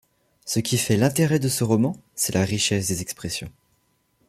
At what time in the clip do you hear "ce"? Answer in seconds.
0.47-0.59, 1.47-1.63